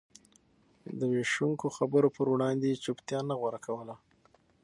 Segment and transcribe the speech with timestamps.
[0.99, 3.95] د وېشونکو خبرو پر وړاندې يې چوپتيا نه غوره کوله.